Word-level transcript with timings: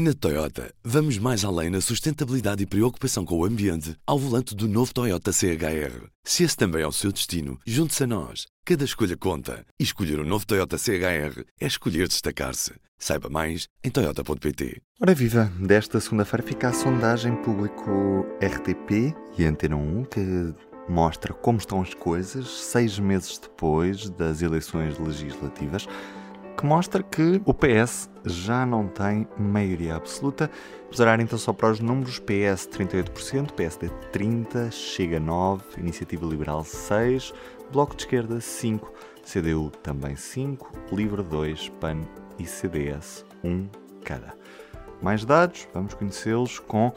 Na 0.00 0.14
Toyota, 0.14 0.72
vamos 0.84 1.18
mais 1.18 1.44
além 1.44 1.70
na 1.70 1.80
sustentabilidade 1.80 2.62
e 2.62 2.66
preocupação 2.66 3.24
com 3.24 3.36
o 3.36 3.44
ambiente 3.44 3.96
ao 4.06 4.16
volante 4.16 4.54
do 4.54 4.68
novo 4.68 4.94
Toyota 4.94 5.32
CHR. 5.32 6.06
Se 6.22 6.44
esse 6.44 6.56
também 6.56 6.82
é 6.82 6.86
o 6.86 6.92
seu 6.92 7.10
destino, 7.10 7.58
junte-se 7.66 8.04
a 8.04 8.06
nós. 8.06 8.46
Cada 8.64 8.84
escolha 8.84 9.16
conta. 9.16 9.66
E 9.76 9.82
escolher 9.82 10.20
o 10.20 10.22
um 10.22 10.24
novo 10.24 10.46
Toyota 10.46 10.78
CHR 10.78 11.42
é 11.60 11.66
escolher 11.66 12.06
destacar-se. 12.06 12.74
Saiba 12.96 13.28
mais 13.28 13.66
em 13.82 13.90
Toyota.pt. 13.90 14.80
Ora 15.02 15.14
viva! 15.16 15.52
Desta 15.58 15.98
segunda-feira 15.98 16.46
fica 16.46 16.68
a 16.68 16.72
sondagem 16.72 17.34
público 17.42 18.24
RTP 18.40 19.12
e 19.36 19.44
Antena 19.44 19.74
1 19.74 20.04
que 20.04 20.54
mostra 20.88 21.34
como 21.34 21.58
estão 21.58 21.82
as 21.82 21.92
coisas 21.92 22.46
seis 22.48 23.00
meses 23.00 23.36
depois 23.36 24.08
das 24.10 24.42
eleições 24.42 24.96
legislativas 24.96 25.88
que 26.58 26.66
mostra 26.66 27.04
que 27.04 27.40
o 27.44 27.54
PS 27.54 28.10
já 28.24 28.66
não 28.66 28.88
tem 28.88 29.28
maioria 29.38 29.94
absoluta. 29.94 30.50
Vamos 30.82 30.98
olhar 30.98 31.20
então 31.20 31.38
só 31.38 31.52
para 31.52 31.70
os 31.70 31.78
números: 31.78 32.18
PS 32.18 32.68
38%, 32.68 33.52
PSD 33.52 33.88
30%, 34.12 34.72
Chega 34.72 35.20
9%, 35.20 35.78
Iniciativa 35.78 36.26
Liberal 36.26 36.62
6%, 36.62 37.32
Bloco 37.70 37.94
de 37.94 38.02
Esquerda 38.02 38.38
5%, 38.38 38.80
CDU 39.24 39.70
também 39.82 40.14
5%, 40.14 40.58
Livre 40.90 41.22
2%, 41.22 41.70
PAN 41.78 42.00
e 42.38 42.44
CDS 42.44 43.24
1 43.44 43.68
cada. 44.04 44.34
Mais 45.00 45.24
dados, 45.24 45.68
vamos 45.72 45.94
conhecê-los 45.94 46.58
com 46.58 46.92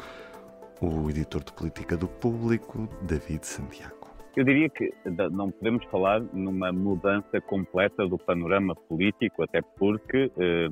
o 0.82 1.08
editor 1.08 1.44
de 1.44 1.54
política 1.54 1.96
do 1.96 2.08
público, 2.08 2.90
David 3.04 3.46
Santiago. 3.46 4.01
Eu 4.36 4.46
diria 4.46 4.70
que 4.70 4.94
não 5.32 5.52
podemos 5.52 5.84
falar 5.88 6.22
numa 6.22 6.72
mudança 6.72 7.42
completa 7.42 8.08
do 8.08 8.18
panorama 8.18 8.74
político, 8.88 9.44
até 9.44 9.62
porque 9.62 10.32
eh, 10.38 10.70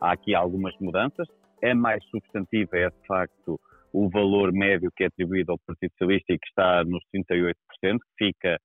há 0.00 0.12
aqui 0.12 0.34
algumas 0.34 0.74
mudanças. 0.80 1.28
É 1.60 1.74
mais 1.74 2.02
substantiva, 2.06 2.78
é 2.78 2.88
de 2.88 3.06
facto 3.06 3.60
o 3.92 4.08
valor 4.08 4.50
médio 4.50 4.90
que 4.96 5.04
é 5.04 5.08
atribuído 5.08 5.52
ao 5.52 5.58
Partido 5.58 5.90
Socialista 5.92 6.32
e 6.32 6.38
que 6.38 6.48
está 6.48 6.82
nos 6.84 7.04
38%, 7.14 7.54
que 7.82 8.26
fica 8.26 8.58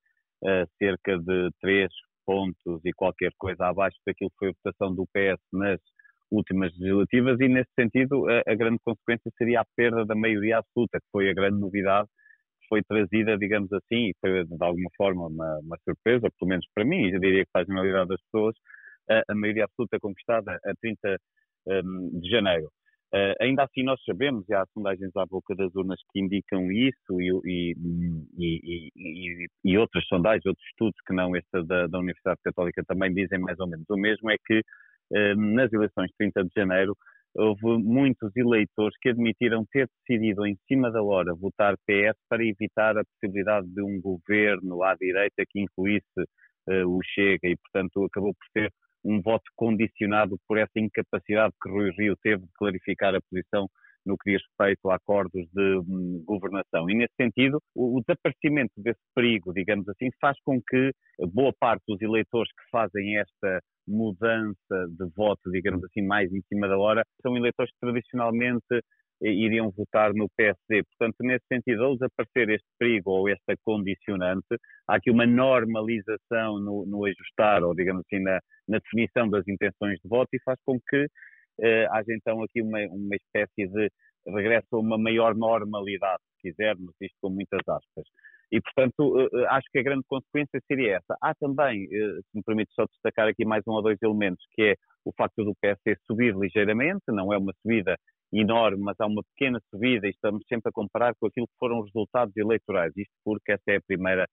eh, 0.46 0.66
cerca 0.80 1.20
de 1.20 1.50
3 1.60 1.90
pontos 2.26 2.82
e 2.86 2.94
qualquer 2.94 3.32
coisa 3.38 3.66
abaixo 3.66 3.98
daquilo 4.06 4.30
que 4.30 4.38
foi 4.40 4.50
a 4.50 4.54
votação 4.64 4.96
do 4.96 5.06
PS 5.08 5.42
nas 5.52 5.80
últimas 6.32 6.72
legislativas 6.80 7.38
e, 7.42 7.50
nesse 7.50 7.72
sentido, 7.78 8.26
a, 8.30 8.50
a 8.50 8.56
grande 8.56 8.80
consequência 8.82 9.30
seria 9.38 9.60
a 9.60 9.66
perda 9.76 10.06
da 10.06 10.16
maioria 10.16 10.60
absoluta, 10.60 11.00
que 11.00 11.08
foi 11.12 11.30
a 11.30 11.34
grande 11.34 11.60
novidade 11.60 12.08
foi 12.68 12.84
trazida, 12.84 13.38
digamos 13.38 13.72
assim, 13.74 14.10
e 14.10 14.16
foi 14.22 14.46
de 14.46 14.56
alguma 14.60 14.90
forma 14.96 15.28
uma, 15.28 15.60
uma 15.60 15.78
surpresa, 15.84 16.30
pelo 16.38 16.50
menos 16.50 16.66
para 16.74 16.86
mim, 16.86 17.08
e 17.08 17.14
eu 17.14 17.20
diria 17.20 17.46
que 17.46 17.52
para 17.52 17.62
a 17.62 17.66
generalidade 17.66 18.10
das 18.10 18.22
pessoas, 18.24 18.56
a, 19.10 19.24
a 19.30 19.36
maioria 19.36 19.66
absoluta 19.66 20.00
conquistada 20.00 20.60
a 20.64 20.74
30 20.82 21.18
um, 21.68 22.20
de 22.20 22.30
janeiro. 22.30 22.70
Uh, 23.14 23.32
ainda 23.40 23.64
assim, 23.64 23.84
nós 23.84 24.02
sabemos, 24.04 24.48
e 24.50 24.54
há 24.54 24.66
sondagens 24.74 25.16
à 25.16 25.26
boca 25.26 25.56
das 25.56 25.74
urnas 25.76 26.00
que 26.12 26.20
indicam 26.20 26.70
isso, 26.70 27.22
e, 27.22 27.32
e, 27.46 28.92
e, 28.96 29.48
e 29.64 29.78
outras 29.78 30.06
sondagens, 30.08 30.46
outros 30.46 30.66
estudos 30.68 31.00
que 31.06 31.14
não 31.14 31.34
esta 31.34 31.64
da, 31.64 31.88
da, 31.88 32.00
Universidade 32.00 32.42
Católica 32.44 32.84
também 32.86 33.14
dizem 33.14 33.40
mais 33.40 33.58
ou 33.60 33.68
menos 33.68 33.86
o 33.90 33.96
mesmo, 33.96 34.30
é 34.30 34.36
que 34.46 34.60
uh, 34.60 35.36
nas 35.38 35.72
eleições 35.72 36.08
de 36.08 36.18
30 36.18 36.44
de 36.44 36.52
janeiro 36.56 36.98
houve 37.38 37.84
muitos 37.84 38.36
eleitores 38.36 38.98
que 39.00 39.10
admitiram 39.10 39.64
ter 39.72 39.88
decidido 40.00 40.46
em 40.46 40.58
cima 40.68 40.92
da 40.92 41.04
hora 41.04 41.36
votar 41.36 41.76
PS 41.86 42.18
para 42.28 42.44
evitar 42.44 42.98
a 42.98 43.04
possibilidade 43.06 43.68
de 43.68 43.82
um 43.82 44.02
governo 44.02 44.84
à 44.84 44.96
direita 44.96 45.44
que 45.48 45.62
incluísse 45.62 46.22
uh, 46.68 46.88
o 46.88 47.00
Chega 47.04 47.48
e, 47.48 47.56
portanto, 47.56 48.04
acabou 48.06 48.34
por 48.34 48.46
ser 48.52 48.72
um 49.06 49.22
voto 49.22 49.46
condicionado 49.56 50.38
por 50.48 50.58
essa 50.58 50.80
incapacidade 50.80 51.54
que 51.62 51.70
Rui 51.70 51.92
Rio 51.92 52.16
teve 52.22 52.42
de 52.42 52.52
clarificar 52.58 53.14
a 53.16 53.22
posição 53.22 53.70
no 54.08 54.18
que 54.18 54.32
diz 54.32 54.42
respeito 54.42 54.90
a 54.90 54.96
acordos 54.96 55.46
de 55.54 55.78
um, 55.80 56.24
governação. 56.26 56.90
E, 56.90 56.96
nesse 56.96 57.14
sentido, 57.20 57.60
o, 57.76 57.98
o, 57.98 58.02
desaparecimento 58.02 58.74
desse 58.78 59.02
perigo, 59.14 59.54
digamos 59.54 59.88
assim, 59.90 60.10
faz 60.20 60.38
com 60.44 60.60
que 60.62 60.92
boa 61.34 61.54
parte 61.60 61.84
dos 61.88 62.02
eleitores 62.02 62.50
que 62.52 62.70
fazem 62.72 63.18
esta 63.18 63.60
mudança 63.88 64.88
de 64.98 65.06
voto, 65.16 65.52
digamos 65.52 65.84
assim, 65.84 66.02
mais 66.02 66.32
em 66.34 66.42
cima 66.50 66.68
da 66.68 66.78
hora, 66.78 67.04
são 67.22 67.36
eleitores 67.38 67.72
que 67.72 67.80
tradicionalmente 67.80 68.82
eh, 69.24 69.32
iriam 69.32 69.72
votar 69.72 70.14
no 70.14 70.30
PSD. 70.38 70.84
Portanto, 70.84 71.16
nesse 71.22 71.46
sentido, 71.52 71.84
ao 71.84 71.94
desaparecer 71.94 72.50
este 72.50 72.68
perigo 72.78 73.12
ou 73.12 73.30
esta 73.30 73.56
condicionante, 73.64 74.58
há 74.88 74.96
aqui 74.96 75.10
uma 75.10 75.26
normalização 75.26 76.60
no, 76.60 76.86
no 76.86 77.06
ajustar, 77.06 77.64
ou 77.64 77.74
digamos 77.74 78.04
assim, 78.06 78.22
na, 78.22 78.40
na, 78.68 78.78
definição 78.80 79.30
das 79.30 79.48
intenções 79.48 80.00
de 80.04 80.08
voto 80.08 80.30
e 80.34 80.42
faz 80.44 80.60
com 80.66 80.80
que 80.90 81.08
eh, 81.60 81.88
haja 81.92 82.14
então 82.14 82.42
aqui 82.44 82.62
uma, 82.62 82.80
uma 82.88 83.16
espécie 83.16 83.68
de 83.68 83.90
regresso 84.28 84.68
a 84.74 84.80
uma 84.80 84.98
maior 84.98 85.36
normalidade, 85.36 86.22
se 86.36 86.50
quisermos, 86.50 86.94
isto 87.02 87.18
com 87.22 87.30
muitas 87.30 87.62
aspas. 87.68 88.06
E, 88.52 88.62
portanto, 88.62 89.20
eh, 89.20 89.30
eh, 89.34 89.48
acho 89.50 89.68
que 89.72 89.80
a 89.80 89.84
grande 89.84 90.04
consequência 90.08 90.60
seria 90.68 90.98
essa. 90.98 91.18
Há 91.22 91.34
também, 91.36 91.88
se 91.88 92.36
me 92.36 92.44
permite 92.44 92.74
só 92.74 92.86
destacar 92.86 93.28
aqui 93.28 93.46
mais 93.46 93.64
um 93.68 93.74
ou 93.74 93.82
dois 93.82 93.98
elementos, 94.02 94.44
que 94.54 94.64
é 94.64 94.76
o 95.06 95.12
facto 95.14 95.44
do 95.44 95.56
PSD 95.62 95.96
subir 96.06 96.36
ligeiramente, 96.36 97.04
não 97.08 97.34
é 97.34 97.38
uma 97.38 97.54
subida 97.62 97.98
enorme, 98.34 98.84
mas 98.84 98.96
há 99.00 99.06
uma 99.06 99.24
pequena 99.36 99.60
subida 99.70 100.08
e 100.08 100.12
estamos 100.12 100.44
sempre 100.48 100.70
a 100.70 100.72
comparar 100.72 101.14
com 101.16 101.28
aquilo 101.28 101.48
que 101.48 101.58
foram 101.60 101.80
os 101.80 101.86
resultados 101.86 102.36
eleitorais. 102.36 102.92
Isto 102.96 103.14
porque 103.24 103.54
esta 103.54 103.72
é 103.72 103.78
a 103.78 103.82
primeira 103.88 104.28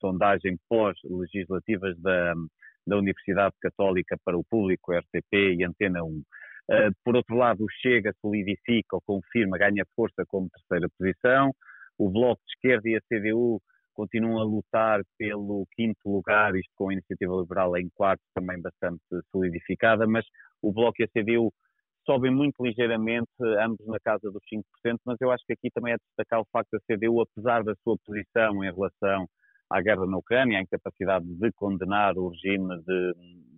sondagem 0.00 0.56
pós-legislativas 0.68 2.00
da, 2.00 2.34
da 2.86 2.96
Universidade 2.96 3.54
Católica 3.60 4.16
para 4.24 4.38
o 4.38 4.44
Público, 4.44 4.92
RTP 4.92 5.56
e 5.58 5.64
Antena 5.64 6.02
1. 6.02 6.22
Por 7.04 7.16
outro 7.16 7.36
lado, 7.36 7.64
o 7.64 7.70
Chega 7.82 8.12
solidifica 8.20 8.96
ou 8.96 9.02
confirma, 9.02 9.58
ganha 9.58 9.84
força 9.96 10.24
como 10.28 10.48
terceira 10.50 10.88
posição. 10.98 11.52
O 11.98 12.08
Bloco 12.08 12.40
de 12.46 12.52
Esquerda 12.54 12.88
e 12.88 12.96
a 12.96 13.00
CDU 13.02 13.60
continuam 13.92 14.40
a 14.40 14.44
lutar 14.44 15.00
pelo 15.18 15.66
quinto 15.72 16.00
lugar, 16.06 16.54
isto 16.54 16.72
com 16.76 16.88
a 16.88 16.92
Iniciativa 16.92 17.34
Liberal 17.34 17.76
em 17.76 17.88
quarto, 17.94 18.22
também 18.34 18.60
bastante 18.60 19.02
solidificada, 19.30 20.06
mas 20.06 20.24
o 20.62 20.72
Bloco 20.72 21.02
e 21.02 21.04
a 21.04 21.08
CDU 21.08 21.52
sobem 22.06 22.32
muito 22.32 22.64
ligeiramente, 22.64 23.28
ambos 23.62 23.86
na 23.86 23.98
casa 24.00 24.30
dos 24.30 24.42
5%, 24.52 24.98
mas 25.04 25.16
eu 25.20 25.30
acho 25.30 25.44
que 25.46 25.52
aqui 25.52 25.70
também 25.70 25.92
é 25.92 25.96
destacar 25.98 26.40
o 26.40 26.46
facto 26.50 26.70
da 26.72 26.80
CDU, 26.80 27.20
apesar 27.20 27.62
da 27.62 27.74
sua 27.84 27.96
posição 28.04 28.64
em 28.64 28.72
relação 28.72 29.26
à 29.68 29.80
guerra 29.82 30.06
na 30.06 30.16
Ucrânia, 30.16 30.58
a 30.58 30.62
incapacidade 30.62 31.26
de 31.26 31.52
condenar 31.52 32.16
o 32.16 32.28
regime 32.30 32.78
de, 32.82 33.14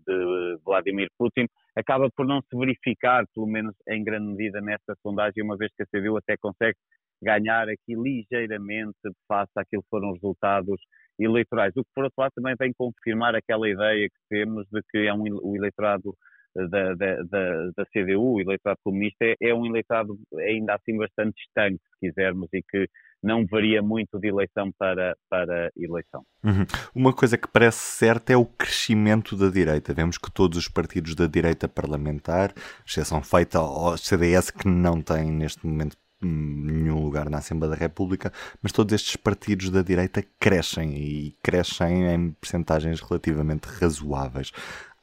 de 0.06 0.58
Vladimir 0.64 1.08
Putin, 1.18 1.46
acaba 1.76 2.08
por 2.14 2.26
não 2.26 2.40
se 2.42 2.56
verificar, 2.56 3.24
pelo 3.34 3.46
menos 3.46 3.74
em 3.88 4.02
grande 4.04 4.26
medida, 4.26 4.60
nesta 4.60 4.94
sondagem, 5.02 5.42
uma 5.42 5.56
vez 5.56 5.70
que 5.76 5.82
a 5.82 5.86
CDU 5.86 6.16
até 6.16 6.36
consegue 6.36 6.76
ganhar 7.22 7.68
aqui 7.68 7.94
ligeiramente 7.94 8.98
face 9.28 9.52
àquilo 9.56 9.82
que 9.82 9.88
foram 9.88 10.10
os 10.10 10.16
resultados 10.16 10.80
eleitorais. 11.18 11.72
O 11.76 11.84
que, 11.84 11.90
por 11.94 12.04
outro 12.04 12.20
lado, 12.20 12.32
também 12.34 12.54
vem 12.58 12.72
confirmar 12.72 13.34
aquela 13.34 13.68
ideia 13.68 14.08
que 14.08 14.28
temos 14.28 14.66
de 14.72 14.82
que 14.90 15.06
é 15.06 15.14
um, 15.14 15.22
o 15.42 15.56
eleitorado 15.56 16.14
eh, 16.56 16.66
da, 16.68 16.94
da, 16.94 17.22
da, 17.22 17.70
da 17.76 17.84
CDU, 17.86 18.34
o 18.34 18.40
eleitorado 18.40 18.78
comunista, 18.82 19.24
é, 19.24 19.36
é 19.40 19.54
um 19.54 19.64
eleitorado 19.64 20.18
ainda 20.38 20.74
assim 20.74 20.96
bastante 20.96 21.34
distante, 21.36 21.80
se 21.92 22.08
quisermos, 22.08 22.48
e 22.52 22.62
que 22.62 22.88
não 23.22 23.46
varia 23.46 23.80
muito 23.80 24.18
de 24.18 24.28
eleição 24.28 24.70
para, 24.78 25.16
para 25.30 25.70
eleição. 25.76 26.24
Uhum. 26.42 26.66
Uma 26.94 27.12
coisa 27.12 27.38
que 27.38 27.46
parece 27.46 27.78
certa 27.78 28.32
é 28.32 28.36
o 28.36 28.44
crescimento 28.44 29.36
da 29.36 29.48
direita. 29.48 29.94
Vemos 29.94 30.18
que 30.18 30.30
todos 30.30 30.58
os 30.58 30.68
partidos 30.68 31.14
da 31.14 31.26
direita 31.26 31.68
parlamentar, 31.68 32.52
exceção 32.86 33.22
feita 33.22 33.58
ao 33.58 33.96
CDS, 33.96 34.50
que 34.50 34.66
não 34.66 35.00
tem 35.00 35.30
neste 35.30 35.64
momento 35.66 35.96
nenhum 36.24 37.02
lugar 37.02 37.28
na 37.28 37.38
Assembleia 37.38 37.74
da 37.74 37.76
República, 37.76 38.32
mas 38.62 38.72
todos 38.72 38.92
estes 38.92 39.16
partidos 39.16 39.70
da 39.70 39.82
direita 39.82 40.24
crescem 40.38 40.96
e 40.96 41.36
crescem 41.42 42.06
em 42.12 42.30
percentagens 42.32 43.00
relativamente 43.00 43.66
razoáveis. 43.66 44.52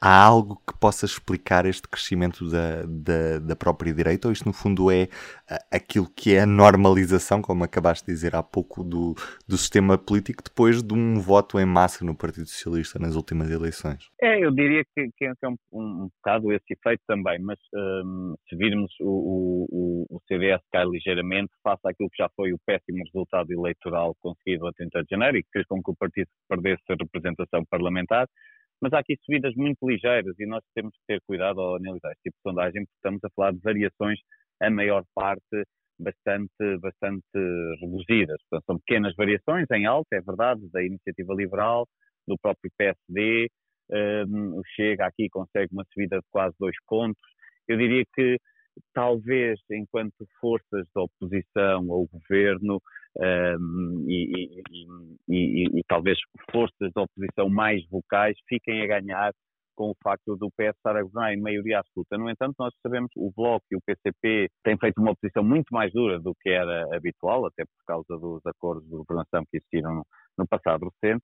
Há 0.02 0.24
algo 0.26 0.56
que 0.66 0.80
possa 0.80 1.06
explicar 1.06 1.66
este 1.66 1.88
crescimento 1.88 2.50
da, 2.50 2.84
da, 2.88 3.40
da, 3.40 3.56
própria 3.56 3.94
direita 3.94 4.30
ou 4.30 4.32
isto 4.32 4.46
no 4.46 4.54
fundo 4.54 4.90
é 4.90 5.10
aquilo 5.70 6.08
que 6.10 6.36
é 6.36 6.42
a 6.42 6.46
normalização, 6.46 7.42
como 7.42 7.66
acabaste 7.66 8.06
de 8.06 8.14
dizer 8.14 8.34
há 8.34 8.42
pouco, 8.42 8.82
do, 8.82 9.14
do 9.46 9.58
sistema 9.58 9.98
político 9.98 10.42
depois 10.42 10.82
de 10.82 10.94
um 10.94 11.20
voto 11.20 11.60
em 11.60 11.66
massa 11.66 12.06
no 12.06 12.16
Partido 12.16 12.48
Socialista 12.48 12.98
nas 12.98 13.16
últimas 13.16 13.52
eleições? 13.52 14.10
É, 14.22 14.40
eu 14.40 14.52
diria 14.52 14.84
que, 14.96 15.10
que 15.18 15.26
é 15.26 15.32
um, 15.48 15.56
um, 15.74 16.04
um 16.04 16.10
bocado 16.16 16.54
esse 16.54 16.72
efeito 16.72 17.02
também, 17.06 17.38
mas 17.40 17.60
um, 17.74 18.36
se 18.48 18.56
virmos 18.56 18.94
o, 19.02 19.68
o, 19.70 20.16
o 20.16 20.22
CDS 20.30 20.62
cai 20.72 20.86
ligeiramente 20.86 21.52
face 21.62 21.82
àquilo 21.86 22.10
que 22.10 22.24
já 22.24 22.30
foi 22.38 22.54
o 22.54 22.60
péssimo 22.66 23.04
resultado 23.04 23.52
eleitoral 23.52 24.16
conseguido 24.22 24.66
a 24.66 24.72
30 24.72 25.04
de 25.04 25.08
janeiro 25.10 25.38
e 25.38 25.44
que 25.44 25.50
fez 25.52 25.66
com 25.68 25.84
que 25.84 25.92
o 25.92 25.96
partido 25.96 26.30
perdesse 26.48 26.84
a 26.90 26.96
representação 26.98 27.66
parlamentar, 27.70 28.28
mas 28.82 28.94
há 28.94 29.00
aqui 29.00 29.18
subidas 29.24 29.54
muito 29.56 29.88
ligeiras 29.88 30.36
e 30.40 30.46
nós 30.46 30.64
temos 30.74 30.94
que 30.94 31.04
ter 31.08 31.22
cuidado 31.28 31.60
ao 31.60 31.76
analisar 31.76 32.12
este 32.12 32.24
tipo 32.24 32.38
de 32.38 32.50
sondagem, 32.50 32.86
porque 32.86 32.96
estamos 32.96 33.24
a 33.24 33.30
falar 33.36 33.52
de 33.52 33.60
variações, 33.60 34.20
a 34.62 34.70
maior 34.70 35.04
parte 35.14 35.64
bastante, 36.00 36.78
bastante 36.80 37.24
reduzidas. 37.82 38.38
Portanto, 38.50 38.66
são 38.66 38.80
pequenas 38.80 39.16
variações 39.16 39.66
em 39.72 39.86
alta, 39.86 40.16
é 40.16 40.22
verdade, 40.22 40.62
da 40.72 40.84
iniciativa 40.84 41.34
liberal, 41.34 41.86
do 42.28 42.38
próprio 42.38 42.72
PSD, 42.78 43.50
um, 43.92 44.62
Chega 44.76 45.06
aqui 45.08 45.28
consegue 45.30 45.74
uma 45.74 45.86
subida 45.92 46.18
de 46.18 46.26
quase 46.30 46.56
dois 46.60 46.76
pontos. 46.88 47.22
Eu 47.68 47.78
diria 47.78 48.04
que 48.14 48.38
talvez 48.94 49.60
enquanto 49.72 50.26
forças 50.40 50.86
de 50.86 51.02
oposição 51.02 51.92
ao 51.92 52.06
governo 52.08 52.80
um, 53.20 54.06
e, 54.08 54.62
e, 54.72 54.88
e, 55.28 55.80
e, 55.80 55.84
talvez 55.88 56.18
forças 56.52 56.92
de 56.96 57.02
oposição 57.02 57.50
mais 57.50 57.86
vocais 57.90 58.38
fiquem 58.48 58.82
a 58.82 58.88
ganhar 58.88 59.34
com 59.76 59.92
o 59.92 59.96
facto 60.04 60.36
do 60.36 60.50
PS 60.52 60.76
estar 60.76 60.96
a 60.98 61.04
governar 61.04 61.34
em 61.34 61.42
maioria 61.42 61.80
absoluta. 61.80 62.18
No 62.18 62.30
entanto, 62.30 62.56
nós 62.60 62.74
sabemos 62.82 63.10
que 63.14 63.20
o 63.20 63.32
Bloco 63.36 63.66
e 63.72 63.78
o 63.78 63.82
PCP 63.86 64.50
têm 64.64 64.78
feito 64.78 65.00
uma 65.00 65.12
oposição 65.12 65.44
muito 65.44 65.68
mais 65.72 65.92
dura 65.94 66.20
do 66.20 66.34
que 66.42 66.50
era 66.50 66.86
habitual, 66.94 67.46
até 67.46 67.64
por 67.64 67.86
causa 67.88 68.20
dos 68.20 68.46
acordos 68.46 68.84
de 68.84 68.90
governação 68.90 69.44
que 69.50 69.58
existiram 69.58 69.96
no, 69.96 70.06
no 70.38 70.48
passado 70.48 70.92
recente, 71.02 71.24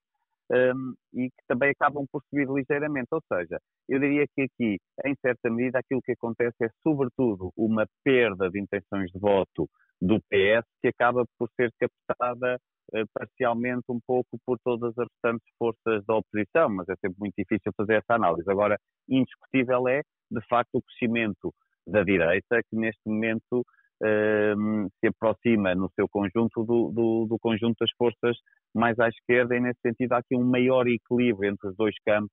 um, 0.51 0.93
e 1.13 1.29
que 1.29 1.43
também 1.47 1.71
acabam 1.71 2.05
por 2.09 2.21
subir 2.29 2.47
ligeiramente. 2.47 3.07
Ou 3.11 3.21
seja, 3.27 3.59
eu 3.89 3.99
diria 3.99 4.25
que 4.33 4.43
aqui, 4.43 4.77
em 5.05 5.15
certa 5.21 5.49
medida, 5.49 5.79
aquilo 5.79 6.01
que 6.01 6.13
acontece 6.13 6.55
é, 6.63 6.69
sobretudo, 6.81 7.51
uma 7.57 7.85
perda 8.03 8.49
de 8.49 8.59
intenções 8.59 9.11
de 9.11 9.19
voto 9.19 9.67
do 10.05 10.19
PS 10.29 10.65
que 10.81 10.89
acaba 10.89 11.25
por 11.37 11.49
ser 11.55 11.71
captada 11.79 12.59
uh, 12.93 13.05
parcialmente 13.13 13.85
um 13.89 13.99
pouco 14.05 14.37
por 14.45 14.59
todas 14.63 14.97
as 14.97 15.07
restantes 15.07 15.47
forças 15.57 16.05
da 16.05 16.15
oposição, 16.15 16.69
mas 16.69 16.87
é 16.89 16.95
sempre 16.95 17.17
muito 17.19 17.33
difícil 17.37 17.71
fazer 17.75 17.95
essa 17.95 18.13
análise. 18.13 18.49
Agora, 18.49 18.77
indiscutível 19.09 19.87
é, 19.87 20.01
de 20.31 20.41
facto, 20.47 20.75
o 20.75 20.81
crescimento 20.81 21.53
da 21.87 22.03
direita, 22.03 22.61
que 22.69 22.75
neste 22.75 23.01
momento 23.07 23.61
uh, 23.61 24.89
se 24.99 25.07
aproxima 25.07 25.73
no 25.75 25.89
seu 25.95 26.07
conjunto 26.07 26.63
do, 26.63 26.91
do, 26.91 27.25
do, 27.27 27.39
conjunto 27.39 27.77
das 27.79 27.91
forças 27.97 28.37
mais 28.73 28.99
à 28.99 29.07
esquerda 29.07 29.55
e 29.55 29.59
nesse 29.59 29.79
sentido 29.81 30.13
há 30.13 30.17
aqui 30.17 30.35
um 30.35 30.43
maior 30.43 30.87
equilíbrio 30.87 31.51
entre 31.51 31.69
os 31.69 31.75
dois 31.75 31.95
campos 32.05 32.31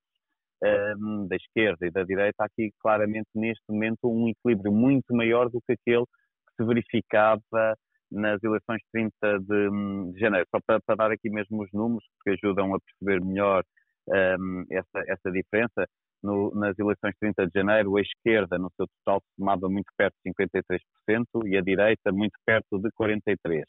uh, 0.62 1.28
da 1.28 1.36
esquerda 1.36 1.86
e 1.86 1.90
da 1.90 2.02
direita, 2.02 2.42
há 2.42 2.46
aqui 2.46 2.70
claramente 2.80 3.28
neste 3.34 3.64
momento 3.68 3.98
um 4.04 4.28
equilíbrio 4.28 4.72
muito 4.72 5.14
maior 5.14 5.48
do 5.50 5.60
que 5.66 5.72
aquele 5.72 6.04
que 6.04 6.21
se 6.56 6.64
verificava 6.64 7.76
nas 8.10 8.42
eleições 8.42 8.78
de 8.78 9.10
30 9.22 9.38
de, 9.40 10.12
de 10.12 10.20
janeiro. 10.20 10.46
Só 10.50 10.60
para, 10.66 10.80
para, 10.80 10.96
dar 10.96 11.10
aqui 11.10 11.30
mesmo 11.30 11.62
os 11.62 11.70
números, 11.72 12.04
que 12.22 12.30
ajudam 12.30 12.74
a 12.74 12.78
perceber 12.80 13.24
melhor 13.24 13.64
um, 14.08 14.64
essa, 14.70 15.02
essa 15.06 15.30
diferença, 15.30 15.86
no, 16.22 16.54
nas 16.54 16.78
eleições 16.78 17.12
de 17.12 17.18
30 17.20 17.46
de 17.46 17.52
janeiro, 17.54 17.96
a 17.96 18.00
esquerda, 18.00 18.58
no 18.58 18.70
seu 18.76 18.86
total, 19.04 19.20
somava 19.36 19.68
muito 19.68 19.90
perto 19.96 20.14
de 20.24 20.32
53% 20.32 21.46
e 21.46 21.56
a 21.56 21.60
direita 21.60 22.12
muito 22.12 22.38
perto 22.44 22.78
de 22.78 22.88
43%. 22.90 23.64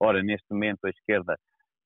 Ora, 0.00 0.22
neste 0.22 0.46
momento, 0.50 0.84
a 0.84 0.90
esquerda 0.90 1.36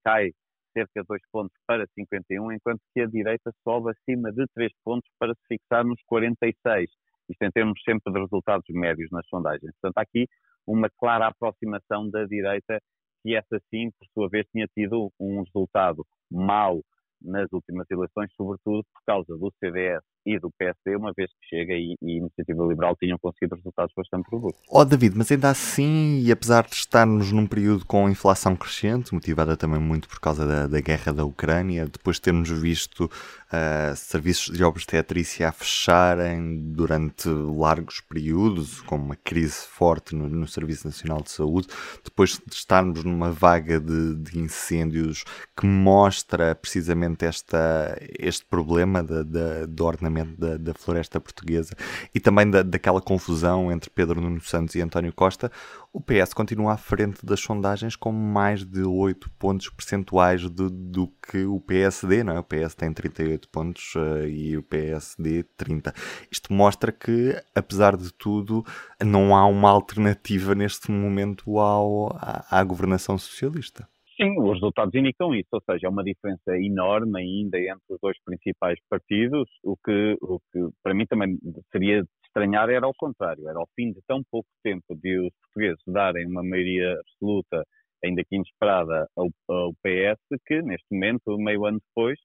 cai 0.04 0.32
cerca 0.72 1.02
de 1.02 1.06
2 1.06 1.20
pontos 1.30 1.56
para 1.66 1.86
51, 1.94 2.52
enquanto 2.52 2.80
que 2.92 3.00
a 3.00 3.06
direita 3.06 3.52
sobe 3.62 3.90
acima 3.90 4.32
de 4.32 4.44
3 4.54 4.72
pontos 4.84 5.08
para 5.18 5.34
se 5.34 5.40
fixar 5.46 5.84
nos 5.84 6.00
46. 6.06 6.90
Isto 7.28 7.42
em 7.42 7.50
termos 7.50 7.80
sempre 7.82 8.12
de 8.12 8.20
resultados 8.20 8.64
médios 8.70 9.10
nas 9.10 9.26
sondagens. 9.28 9.72
Portanto, 9.80 9.98
há 9.98 10.02
aqui 10.02 10.26
uma 10.66 10.88
clara 10.98 11.26
aproximação 11.28 12.08
da 12.10 12.25
direita, 12.25 12.80
que 13.22 13.34
essa 13.34 13.60
sim, 13.70 13.90
por 13.98 14.06
sua 14.14 14.28
vez, 14.28 14.46
tinha 14.52 14.66
tido 14.75 15.10
um 15.19 15.42
resultado 15.42 16.06
mau 16.30 16.82
nas 17.20 17.50
últimas 17.52 17.86
eleições, 17.90 18.32
sobretudo 18.36 18.84
por 18.92 19.02
causa 19.04 19.36
do 19.36 19.52
CDS 19.58 20.02
e 20.28 20.38
do 20.38 20.50
PSD, 20.58 20.96
uma 20.96 21.12
vez 21.16 21.30
que 21.30 21.48
Chega 21.48 21.72
e, 21.72 21.96
e 22.02 22.19
Iniciativa 22.19 22.64
Liberal 22.64 22.94
tinham 22.96 23.19
conseguido 23.19 23.56
resultados 23.56 23.92
bastante 23.96 24.28
robustos. 24.30 24.62
Ó 24.70 24.80
oh, 24.80 24.84
David, 24.84 25.16
mas 25.16 25.32
ainda 25.32 25.48
assim, 25.48 26.20
e 26.20 26.30
apesar 26.30 26.66
de 26.66 26.75
estarmos 26.75 27.32
num 27.32 27.46
período 27.46 27.86
com 27.86 28.08
inflação 28.08 28.54
crescente, 28.54 29.14
motivada 29.14 29.56
também 29.56 29.80
muito 29.80 30.08
por 30.08 30.20
causa 30.20 30.46
da, 30.46 30.66
da 30.66 30.80
guerra 30.80 31.12
da 31.12 31.25
Ucrânia, 31.25 31.86
depois 31.86 32.16
de 32.16 32.22
termos 32.22 32.50
visto 32.50 33.04
uh, 33.04 33.96
serviços 33.96 34.54
de 34.54 34.62
obstetrícia 34.62 35.48
a 35.48 35.52
fecharem 35.52 36.72
durante 36.72 37.28
largos 37.28 38.00
períodos, 38.00 38.81
com 38.82 38.96
uma 38.96 39.16
crise 39.16 39.66
forte 39.66 40.14
no, 40.14 40.28
no 40.28 40.46
Serviço 40.46 40.86
Nacional 40.86 41.22
de 41.22 41.31
Saúde, 41.31 41.69
depois 42.04 42.40
de 42.46 42.54
estarmos 42.54 43.02
numa 43.02 43.31
vaga 43.31 43.81
de, 43.81 44.14
de 44.16 44.38
incêndios 44.38 45.24
que 45.56 45.66
mostra 45.66 46.54
precisamente 46.54 47.24
esta, 47.24 47.98
este 48.19 48.44
problema 48.44 49.02
de, 49.02 49.66
do 49.66 49.84
ordenamento 49.84 50.18
da, 50.25 50.56
da 50.56 50.75
floresta 50.75 51.20
portuguesa 51.20 51.75
e 52.15 52.20
também 52.20 52.50
da, 52.50 52.62
daquela 52.62 53.00
confusão 53.00 53.70
entre 53.73 53.91
Pedro 53.91 54.20
Nuno 54.20 54.41
Santos 54.41 54.75
e 54.75 54.81
António 54.81 55.12
Costa, 55.12 55.50
o 55.93 56.00
PS 56.00 56.32
continua 56.35 56.75
à 56.75 56.76
frente 56.76 57.25
das 57.25 57.41
sondagens 57.41 57.97
com 57.97 58.12
mais 58.12 58.65
de 58.65 58.82
8 58.82 59.31
pontos 59.38 59.69
percentuais 59.70 60.49
do, 60.49 61.09
que 61.31 61.44
o 61.44 61.61
PSD, 61.61 62.23
não 62.23 62.35
é? 62.35 62.38
O 62.38 62.44
PS 62.44 62.75
tem 62.75 62.93
38 62.93 63.49
pontos 63.49 63.94
uh, 63.94 64.26
e 64.26 64.56
o 64.56 64.62
PSD 64.62 65.44
30. 65.56 65.93
Isto 66.31 66.53
mostra 66.53 66.93
que, 66.93 67.41
apesar 67.55 67.97
de 67.97 68.12
tudo, 68.12 68.65
não 69.03 69.35
há 69.35 69.47
uma 69.47 69.70
alternativa 69.70 70.55
neste 70.55 70.91
momento 70.91 71.59
ao, 71.59 72.17
à, 72.17 72.44
à 72.61 72.65
governação 72.65 73.19
socialista. 73.19 73.88
Sim, 74.20 74.37
os 74.41 74.55
resultados 74.55 74.93
indicam 74.97 75.32
isso, 75.35 75.49
ou 75.53 75.62
seja, 75.62 75.87
é 75.87 75.91
uma 75.91 76.03
diferença 76.03 76.56
enorme 76.59 77.20
ainda 77.20 77.56
entre 77.59 77.85
os 77.88 77.99
dois 78.03 78.17
principais 78.25 78.76
partidos, 78.91 79.49
o 79.62 79.76
que, 79.76 80.17
o 80.20 80.41
que 80.53 80.59
para 80.82 80.93
mim 80.93 81.06
também 81.06 81.38
seria 81.70 82.03
de 82.03 82.09
estranhar 82.26 82.69
era 82.69 82.85
ao 82.85 82.93
contrário, 82.97 83.49
era 83.49 83.59
ao 83.59 83.69
fim 83.76 83.93
de 83.93 84.00
tão 84.09 84.20
pouco 84.29 84.49
tempo 84.65 84.85
de 84.97 85.20
os 85.20 85.32
portugueses 85.43 85.82
darem 85.87 86.26
uma 86.26 86.43
maioria 86.43 86.99
absoluta, 86.99 87.65
ainda 88.05 88.25
que 88.25 88.35
inesperada, 88.35 89.06
ao, 89.17 89.29
ao 89.49 89.73
PS, 89.85 90.20
que 90.47 90.62
neste 90.62 90.87
momento, 90.91 91.38
meio 91.38 91.65
ano 91.67 91.79
depois, 91.88 92.19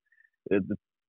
eh, 0.52 0.60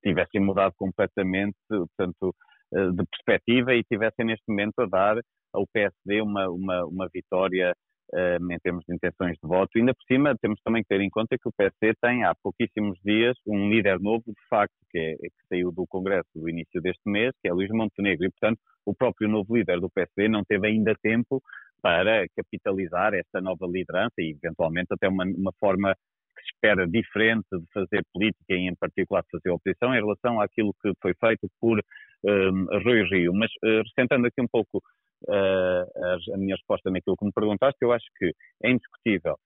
tivessem 0.02 0.40
mudado 0.42 0.74
completamente, 0.76 1.56
portanto, 1.68 2.34
eh, 2.74 2.90
de 2.90 3.04
perspectiva 3.06 3.74
e 3.74 3.82
tivessem 3.84 4.26
neste 4.26 4.44
momento 4.48 4.80
a 4.80 4.86
dar 4.86 5.16
ao 5.54 5.66
PSD 5.72 6.20
uma, 6.20 6.48
uma, 6.50 6.84
uma 6.84 7.08
vitória 7.12 7.74
um, 8.12 8.52
em 8.52 8.58
termos 8.58 8.84
de 8.86 8.94
intenções 8.94 9.36
de 9.42 9.48
voto. 9.48 9.70
E 9.74 9.80
ainda 9.80 9.94
por 9.94 10.04
cima, 10.04 10.36
temos 10.40 10.60
também 10.62 10.82
que 10.82 10.88
ter 10.88 11.00
em 11.00 11.10
conta 11.10 11.36
que 11.38 11.48
o 11.48 11.52
PSD 11.52 11.94
tem 12.00 12.24
há 12.24 12.34
pouquíssimos 12.34 12.98
dias 13.04 13.36
um 13.46 13.70
líder 13.70 13.98
novo, 14.00 14.24
de 14.26 14.48
facto, 14.48 14.74
que, 14.90 14.98
é, 14.98 15.14
que 15.16 15.48
saiu 15.48 15.72
do 15.72 15.86
Congresso 15.86 16.28
do 16.34 16.48
início 16.48 16.80
deste 16.80 17.02
mês, 17.08 17.32
que 17.42 17.48
é 17.48 17.52
Luís 17.52 17.70
Montenegro. 17.70 18.26
E, 18.26 18.30
portanto, 18.30 18.58
o 18.84 18.94
próprio 18.94 19.28
novo 19.28 19.56
líder 19.56 19.80
do 19.80 19.90
PSD 19.90 20.28
não 20.28 20.44
teve 20.44 20.66
ainda 20.66 20.94
tempo 21.02 21.42
para 21.82 22.26
capitalizar 22.36 23.14
esta 23.14 23.40
nova 23.40 23.66
liderança 23.66 24.14
e, 24.18 24.30
eventualmente, 24.30 24.88
até 24.90 25.08
uma, 25.08 25.24
uma 25.24 25.52
forma 25.58 25.94
que 26.36 26.42
se 26.42 26.54
espera 26.54 26.86
diferente 26.86 27.46
de 27.52 27.66
fazer 27.72 28.04
política 28.12 28.54
e, 28.54 28.68
em 28.68 28.74
particular, 28.74 29.22
de 29.22 29.28
fazer 29.30 29.50
oposição 29.50 29.94
em 29.94 30.00
relação 30.00 30.40
àquilo 30.40 30.74
que 30.82 30.92
foi 31.00 31.14
feito 31.14 31.48
por 31.60 31.80
um, 32.24 32.64
Rui 32.82 33.02
Rio. 33.04 33.32
Mas, 33.34 33.50
uh, 33.62 33.82
ressentando 33.82 34.26
aqui 34.26 34.40
um 34.40 34.48
pouco 34.48 34.82
uh, 35.28 36.34
a 36.34 36.36
minha 36.36 36.54
resposta 36.54 36.90
naquilo 36.90 37.16
que 37.16 37.24
me 37.24 37.32
perguntaste, 37.32 37.78
eu 37.82 37.92
acho 37.92 38.06
que 38.18 38.32
é 38.62 38.70
indiscutível 38.70 39.36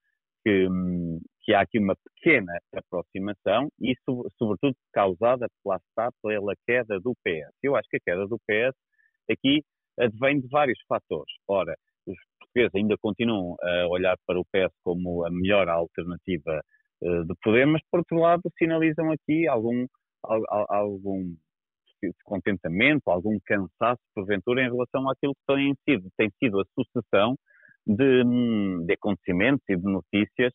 que, 0.44 0.68
que 1.42 1.54
há 1.54 1.60
aqui 1.60 1.78
uma 1.78 1.94
pequena 1.96 2.52
aproximação 2.74 3.68
e, 3.80 3.94
sobretudo, 4.38 4.74
causada, 4.92 5.46
lá 5.64 5.78
pela 6.22 6.54
queda 6.66 6.98
do 7.00 7.14
PS. 7.24 7.52
Eu 7.62 7.76
acho 7.76 7.88
que 7.90 7.96
a 7.96 8.00
queda 8.04 8.26
do 8.26 8.38
PS 8.38 8.76
aqui 9.30 9.62
advém 9.98 10.40
de 10.40 10.48
vários 10.48 10.78
fatores. 10.88 11.32
Ora, 11.46 11.74
os 12.06 12.16
portugueses 12.38 12.74
ainda 12.74 12.96
continuam 13.00 13.56
a 13.60 13.86
olhar 13.88 14.16
para 14.26 14.38
o 14.38 14.44
PS 14.44 14.72
como 14.82 15.26
a 15.26 15.30
melhor 15.30 15.68
alternativa 15.68 16.62
uh, 17.02 17.24
de 17.24 17.34
poder, 17.42 17.66
mas, 17.66 17.82
por 17.90 17.98
outro 17.98 18.18
lado, 18.18 18.42
sinalizam 18.56 19.10
aqui 19.10 19.46
algum, 19.46 19.86
algum 20.68 21.34
descontentamento, 22.02 23.10
algum 23.10 23.38
cansaço, 23.44 24.00
porventura, 24.14 24.62
em 24.62 24.70
relação 24.70 25.08
àquilo 25.08 25.34
que 25.34 25.54
tem 25.54 25.74
sido, 25.88 26.08
tem 26.16 26.30
sido 26.38 26.60
a 26.60 26.64
sucessão 26.74 27.36
de, 27.86 28.24
de 28.86 28.92
acontecimentos 28.92 29.64
e 29.68 29.76
de 29.76 29.84
notícias 29.84 30.52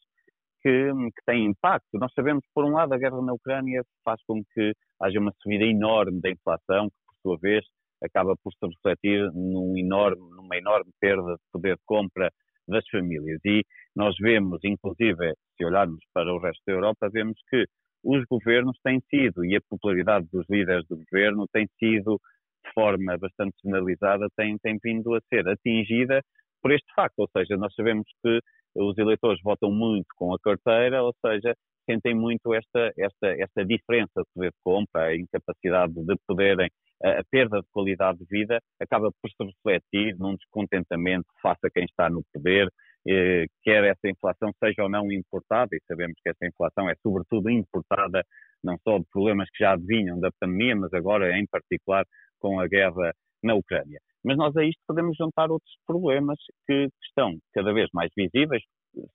que, 0.61 0.91
que 0.91 1.25
têm 1.25 1.45
impacto. 1.45 1.99
Nós 1.99 2.11
sabemos, 2.13 2.43
por 2.53 2.63
um 2.63 2.73
lado, 2.73 2.93
a 2.93 2.97
guerra 2.97 3.21
na 3.21 3.33
Ucrânia 3.33 3.83
faz 4.05 4.21
com 4.25 4.41
que 4.53 4.73
haja 5.01 5.19
uma 5.19 5.33
subida 5.41 5.65
enorme 5.65 6.21
da 6.21 6.29
inflação, 6.29 6.89
que, 6.89 6.95
por 7.05 7.15
sua 7.21 7.37
vez, 7.39 7.65
acaba 8.03 8.35
por 8.43 8.53
se 8.53 8.65
refletir 8.65 9.31
num 9.33 9.77
enorme, 9.77 10.21
numa 10.35 10.57
enorme 10.57 10.91
perda 10.99 11.33
de 11.33 11.41
poder 11.51 11.75
de 11.75 11.81
compra 11.85 12.31
das 12.67 12.87
famílias. 12.89 13.39
E 13.45 13.63
nós 13.95 14.15
vemos, 14.19 14.59
inclusive, 14.63 15.33
se 15.57 15.65
olharmos 15.65 15.99
para 16.13 16.33
o 16.33 16.39
resto 16.39 16.61
da 16.65 16.73
Europa, 16.73 17.09
vemos 17.11 17.37
que 17.49 17.65
os 18.03 18.23
governos 18.25 18.77
têm 18.83 18.99
sido, 19.09 19.45
e 19.45 19.55
a 19.55 19.61
popularidade 19.69 20.27
dos 20.31 20.45
líderes 20.49 20.85
do 20.87 20.97
governo 20.97 21.47
tem 21.51 21.67
sido, 21.79 22.19
de 22.65 22.71
forma 22.73 23.17
bastante 23.17 23.55
generalizada, 23.63 24.27
tem, 24.35 24.57
tem 24.59 24.77
vindo 24.83 25.13
a 25.15 25.21
ser 25.29 25.47
atingida 25.47 26.21
por 26.61 26.71
este 26.71 26.91
facto. 26.95 27.19
Ou 27.19 27.29
seja, 27.35 27.55
nós 27.57 27.73
sabemos 27.75 28.05
que 28.21 28.39
os 28.75 28.97
eleitores 28.97 29.39
votam 29.43 29.71
muito 29.71 30.07
com 30.15 30.33
a 30.33 30.39
carteira, 30.39 31.03
ou 31.03 31.13
seja, 31.25 31.53
sentem 31.89 32.15
muito 32.15 32.53
esta, 32.53 32.91
esta, 32.97 33.27
esta 33.27 33.65
diferença 33.65 34.21
de 34.21 34.25
poder 34.33 34.51
de 34.51 34.57
compra, 34.63 35.03
a 35.03 35.15
incapacidade 35.15 35.93
de 35.93 36.15
poderem, 36.27 36.69
a, 37.03 37.19
a 37.19 37.23
perda 37.29 37.59
de 37.59 37.67
qualidade 37.71 38.19
de 38.19 38.25
vida 38.25 38.59
acaba 38.81 39.11
por 39.21 39.29
se 39.29 39.43
refletir 39.43 40.15
num 40.17 40.35
descontentamento 40.35 41.27
face 41.41 41.65
a 41.65 41.69
quem 41.69 41.85
está 41.85 42.09
no 42.09 42.23
poder, 42.33 42.69
eh, 43.07 43.45
quer 43.63 43.83
essa 43.83 44.07
inflação 44.07 44.51
seja 44.63 44.83
ou 44.83 44.89
não 44.89 45.11
importada, 45.11 45.69
e 45.75 45.81
sabemos 45.87 46.15
que 46.23 46.29
essa 46.29 46.45
inflação 46.45 46.89
é 46.89 46.95
sobretudo 47.01 47.49
importada 47.49 48.23
não 48.63 48.77
só 48.83 48.97
de 48.97 49.05
problemas 49.11 49.49
que 49.49 49.63
já 49.63 49.75
vinham 49.75 50.19
da 50.19 50.31
pandemia, 50.39 50.75
mas 50.75 50.93
agora 50.93 51.37
em 51.37 51.45
particular 51.47 52.05
com 52.39 52.59
a 52.59 52.67
guerra 52.67 53.13
na 53.43 53.55
Ucrânia. 53.55 53.99
Mas 54.23 54.37
nós 54.37 54.55
a 54.55 54.63
isto 54.63 54.79
podemos 54.87 55.17
juntar 55.17 55.51
outros 55.51 55.73
problemas 55.85 56.39
que, 56.65 56.87
estão 57.03 57.37
cada 57.53 57.73
vez 57.73 57.89
mais 57.93 58.09
visíveis, 58.15 58.63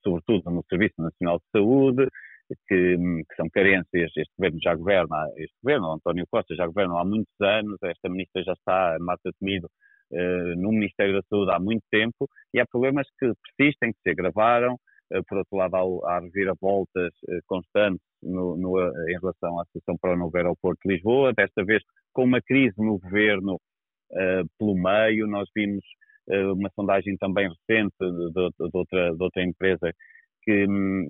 sobretudo 0.02 0.50
no 0.50 0.62
Serviço 0.68 0.94
Nacional 0.98 1.38
de 1.38 1.44
Saúde, 1.50 2.08
que, 2.66 2.96
que, 2.96 3.36
são 3.36 3.48
carências. 3.50 4.10
Este 4.14 4.32
governo 4.36 4.58
já 4.62 4.74
governa, 4.74 5.30
este 5.36 5.56
governo, 5.62 5.92
António 5.92 6.26
Costa, 6.30 6.54
já 6.54 6.66
governa 6.66 7.00
há 7.00 7.04
muitos 7.04 7.40
anos, 7.40 7.78
esta 7.82 8.08
ministra 8.08 8.42
já 8.42 8.52
está, 8.52 8.98
Marta 9.00 9.30
Temido, 9.40 9.68
no 10.56 10.70
Ministério 10.70 11.14
da 11.14 11.22
Saúde 11.28 11.52
há 11.52 11.58
muito 11.58 11.82
tempo, 11.90 12.28
e 12.54 12.60
há 12.60 12.66
problemas 12.66 13.06
que 13.18 13.30
persistem, 13.56 13.92
que 13.92 14.00
se 14.02 14.10
agravaram. 14.10 14.78
Eh, 15.12 15.22
por 15.26 15.38
outro 15.38 15.56
lado, 15.56 16.04
há, 16.04 16.16
há 16.16 16.20
reviravoltas 16.20 17.12
eh, 17.28 17.38
constantes 17.46 18.00
no, 18.22 18.56
no, 18.56 18.78
em 19.08 19.18
relação 19.20 19.58
à 19.60 19.64
situação 19.66 19.96
para 20.00 20.14
o 20.14 20.16
novo 20.16 20.36
aeroporto 20.36 20.80
de 20.84 20.94
Lisboa, 20.94 21.32
desta 21.32 21.64
vez 21.64 21.82
com 22.12 22.24
uma 22.24 22.40
crise 22.42 22.74
no 22.78 22.98
governo 22.98 23.54
uh, 23.54 24.48
pelo 24.58 24.74
meio. 24.74 25.26
Nós 25.26 25.48
vimos 25.54 25.84
uh, 26.28 26.52
uma 26.52 26.70
sondagem 26.74 27.16
também 27.16 27.48
recente 27.48 27.94
de, 28.00 28.32
de, 28.32 28.50
de, 28.50 28.76
outra, 28.76 29.14
de 29.14 29.22
outra 29.22 29.42
empresa 29.42 29.92
que, 30.48 30.66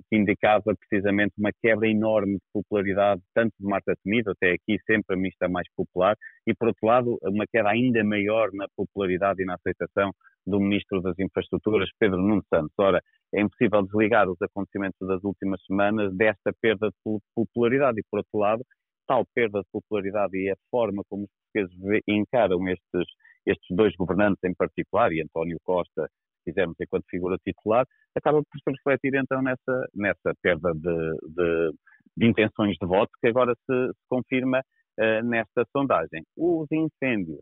que, 0.09 0.17
indicava 0.17 0.75
precisamente 0.75 1.33
uma 1.37 1.51
quebra 1.63 1.87
enorme 1.87 2.33
de 2.33 2.43
popularidade, 2.51 3.21
tanto 3.33 3.53
de 3.57 3.65
Marta 3.65 3.93
Temido, 4.03 4.31
até 4.31 4.51
aqui 4.51 4.77
sempre 4.85 5.15
a 5.15 5.17
mista 5.17 5.47
mais 5.47 5.65
popular, 5.77 6.17
e 6.45 6.53
por 6.53 6.67
outro 6.67 6.85
lado, 6.85 7.17
uma 7.21 7.45
queda 7.47 7.69
ainda 7.69 8.03
maior 8.03 8.49
na 8.51 8.65
popularidade 8.75 9.41
e 9.41 9.45
na 9.45 9.53
aceitação 9.53 10.11
do 10.45 10.59
Ministro 10.59 11.01
das 11.01 11.17
Infraestruturas, 11.17 11.89
Pedro 11.97 12.17
Nuno 12.17 12.43
Santos. 12.53 12.73
Ora, 12.77 13.01
é 13.33 13.39
impossível 13.39 13.81
desligar 13.83 14.29
os 14.29 14.41
acontecimentos 14.41 15.07
das 15.07 15.23
últimas 15.23 15.63
semanas 15.65 16.13
desta 16.17 16.51
perda 16.61 16.89
de 16.89 17.19
popularidade 17.33 18.01
e, 18.01 18.03
por 18.11 18.17
outro 18.17 18.39
lado, 18.39 18.65
tal 19.07 19.25
perda 19.33 19.61
de 19.61 19.67
popularidade 19.71 20.37
e 20.37 20.51
a 20.51 20.55
forma 20.69 21.01
como 21.09 21.23
os 21.23 21.29
portugueses 21.53 22.03
encaram 22.07 22.67
estes, 22.67 23.07
estes 23.45 23.75
dois 23.75 23.95
governantes 23.95 24.43
em 24.43 24.53
particular, 24.53 25.13
e 25.13 25.21
António 25.21 25.57
Costa, 25.63 26.09
quisermos, 26.49 26.75
enquanto 26.79 27.05
figura 27.09 27.37
titular, 27.45 27.85
acaba 28.15 28.41
por 28.41 28.59
se 28.59 28.71
refletir 28.71 29.15
então 29.15 29.41
nessa, 29.41 29.87
nessa 29.93 30.33
perda 30.41 30.71
de, 30.73 31.11
de, 31.35 31.71
de 32.17 32.27
intenções 32.27 32.75
de 32.81 32.87
voto 32.87 33.11
que 33.21 33.27
agora 33.27 33.53
se, 33.65 33.87
se 33.87 34.05
confirma 34.09 34.59
uh, 34.59 35.23
nesta 35.23 35.65
sondagem. 35.71 36.23
Os 36.37 36.67
incêndios, 36.71 37.39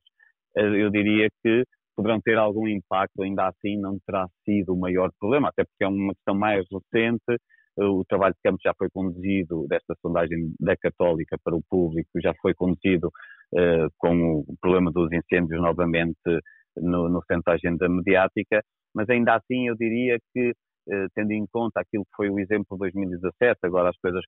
uh, 0.58 0.76
eu 0.76 0.90
diria 0.90 1.28
que 1.44 1.64
poderão 1.96 2.22
ter 2.22 2.38
algum 2.38 2.68
impacto, 2.68 3.24
ainda 3.24 3.48
assim 3.48 3.80
não 3.80 3.98
terá 4.06 4.28
sido 4.46 4.74
o 4.74 4.80
maior 4.80 5.10
problema, 5.20 5.50
até 5.50 5.64
porque 5.64 5.84
é 5.84 5.88
uma 5.88 6.14
questão 6.14 6.36
mais 6.36 6.64
recente. 6.72 7.42
O 7.80 8.04
trabalho 8.06 8.34
de 8.34 8.40
campo 8.44 8.58
já 8.64 8.74
foi 8.76 8.90
conduzido, 8.90 9.68
desta 9.68 9.96
sondagem 10.02 10.52
da 10.60 10.76
Católica 10.76 11.38
para 11.44 11.56
o 11.56 11.62
público, 11.70 12.10
já 12.22 12.34
foi 12.42 12.54
conduzido 12.56 13.08
uh, 13.08 13.88
com 13.98 14.44
o 14.48 14.56
problema 14.60 14.92
dos 14.92 15.12
incêndios 15.12 15.62
novamente 15.62 16.18
no, 16.76 17.10
no 17.10 17.22
centro 17.24 17.44
da 17.46 17.54
agenda 17.54 17.88
mediática, 17.90 18.64
mas 18.98 19.08
ainda 19.12 19.36
assim 19.36 19.68
eu 19.68 19.76
diria 19.76 20.18
que, 20.34 20.50
uh, 20.50 21.08
tendo 21.14 21.32
em 21.32 21.46
conta 21.46 21.80
aquilo 21.80 22.04
que 22.04 22.16
foi 22.16 22.32
o 22.32 22.40
exemplo 22.40 22.66
de 22.72 22.80
2017, 22.80 23.60
agora 23.62 23.92
as 23.92 23.98
coisas 23.98 24.24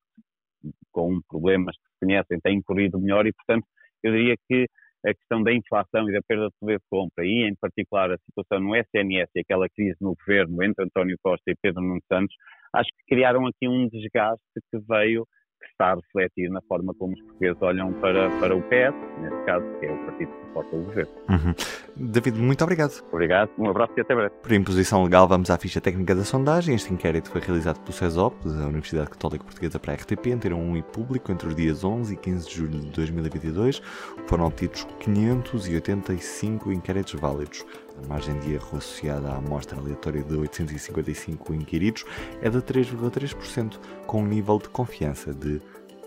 com 0.91 1.19
problemas 1.27 1.75
que 1.75 1.83
se 1.83 2.05
conhecem 2.05 2.39
têm 2.39 2.61
corrido 2.61 2.99
melhor 2.99 3.25
e, 3.25 3.33
portanto, 3.33 3.65
eu 4.03 4.13
diria 4.13 4.35
que 4.47 4.67
a 5.03 5.13
questão 5.13 5.41
da 5.41 5.51
inflação 5.51 6.07
e 6.07 6.13
da 6.13 6.19
perda 6.21 6.47
de 6.47 6.53
poder 6.59 6.77
de 6.77 6.85
compra 6.87 7.25
e, 7.25 7.49
em 7.49 7.55
particular, 7.55 8.11
a 8.11 8.17
situação 8.19 8.59
no 8.59 8.75
SNS 8.75 9.31
e 9.35 9.39
aquela 9.39 9.67
crise 9.69 9.97
no 9.99 10.13
governo 10.13 10.61
entre 10.61 10.85
António 10.85 11.17
Costa 11.23 11.49
e 11.49 11.55
Pedro 11.59 11.81
Nuno 11.81 12.01
Santos, 12.07 12.35
acho 12.73 12.89
que 12.89 13.15
criaram 13.15 13.47
aqui 13.47 13.67
um 13.67 13.87
desgaste 13.87 14.43
que 14.69 14.77
veio 14.87 15.25
que 15.59 15.65
está 15.67 15.91
a 15.91 15.95
refletir 15.95 16.49
na 16.49 16.61
forma 16.61 16.93
como 16.93 17.13
os 17.13 17.21
portugueses 17.21 17.61
olham 17.61 17.93
para, 17.93 18.29
para 18.39 18.55
o 18.55 18.61
PS, 18.63 18.95
neste 19.21 19.45
caso, 19.45 19.65
que 19.79 19.85
é 19.85 19.91
o 19.91 19.97
partido 20.05 20.31
que 20.31 20.47
suporta 20.47 20.75
o 20.75 20.83
governo. 20.83 21.11
Uhum. 21.29 21.55
David, 21.95 22.39
muito 22.39 22.63
obrigado. 22.63 23.03
Obrigado, 23.11 23.49
um 23.57 23.69
abraço 23.69 23.93
e 23.97 24.01
até 24.01 24.15
breve. 24.15 24.33
Por 24.41 24.51
imposição 24.51 25.03
legal, 25.03 25.27
vamos 25.27 25.49
à 25.49 25.57
ficha 25.57 25.81
técnica 25.81 26.15
da 26.15 26.23
sondagem. 26.23 26.75
Este 26.75 26.93
inquérito 26.93 27.29
foi 27.29 27.41
realizado 27.41 27.79
pelo 27.81 27.93
CESOP, 27.93 28.47
da 28.47 28.67
Universidade 28.67 29.09
Católica 29.09 29.43
Portuguesa 29.43 29.79
para 29.79 29.93
a 29.93 29.95
RTP, 29.95 30.27
em 30.27 30.53
1 30.53 30.77
e 30.77 30.83
público, 30.83 31.31
entre 31.31 31.47
os 31.47 31.55
dias 31.55 31.83
11 31.83 32.13
e 32.13 32.17
15 32.17 32.49
de 32.49 32.55
julho 32.55 32.79
de 32.79 32.91
2022. 32.91 33.81
Foram 34.27 34.45
obtidos 34.45 34.85
585 34.99 36.71
inquéritos 36.71 37.13
válidos. 37.19 37.65
A 38.03 38.07
margem 38.07 38.39
de 38.39 38.53
erro 38.53 38.77
associada 38.77 39.29
à 39.29 39.37
amostra 39.37 39.79
aleatória 39.79 40.23
de 40.23 40.35
855 40.35 41.53
inquiridos 41.53 42.05
é 42.41 42.49
de 42.49 42.59
3,3%, 42.59 43.79
com 44.05 44.21
um 44.21 44.27
nível 44.27 44.57
de 44.57 44.69
confiança 44.69 45.33
de 45.33 45.61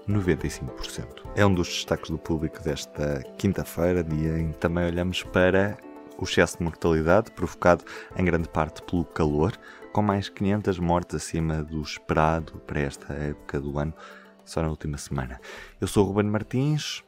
95%. 0.09 1.23
É 1.35 1.45
um 1.47 1.55
dos 1.55 1.69
destaques 1.69 2.11
do 2.11 2.19
público 2.19 2.63
desta 2.63 3.23
quinta-feira, 3.39 4.03
dia 4.03 4.39
em 4.39 4.53
que 4.53 4.59
também 4.59 4.87
olhamos 4.87 5.23
para 5.23 5.79
o 6.19 6.25
excesso 6.25 6.59
de 6.59 6.65
mortalidade 6.65 7.31
provocado 7.33 7.85
em 8.17 8.25
grande 8.25 8.49
parte 8.49 8.83
pelo 8.83 9.05
calor, 9.05 9.53
com 9.93 10.03
mais 10.03 10.29
500 10.29 10.79
mortes 10.79 11.17
acima 11.17 11.63
do 11.63 11.81
esperado 11.81 12.61
para 12.67 12.81
esta 12.81 13.13
época 13.13 13.61
do 13.61 13.79
ano, 13.79 13.95
só 14.45 14.63
na 14.63 14.69
última 14.69 14.99
semana. 14.99 15.41
Eu 15.81 15.87
sou 15.87 16.05
o 16.05 16.09
Ruben 16.09 16.31
Martins, 16.31 17.05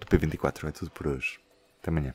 do 0.00 0.06
P24. 0.06 0.68
É 0.68 0.72
tudo 0.72 0.90
por 0.90 1.06
hoje. 1.06 1.38
Até 1.80 1.90
amanhã 1.90 2.14